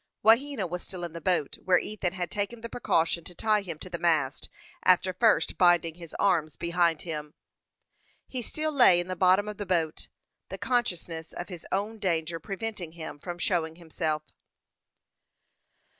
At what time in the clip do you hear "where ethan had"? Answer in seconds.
1.63-2.31